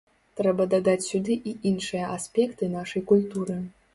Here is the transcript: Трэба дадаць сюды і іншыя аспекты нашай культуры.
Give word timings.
Трэба 0.39 0.63
дадаць 0.73 1.07
сюды 1.09 1.35
і 1.51 1.53
іншыя 1.73 2.09
аспекты 2.15 2.71
нашай 2.79 3.07
культуры. 3.15 3.59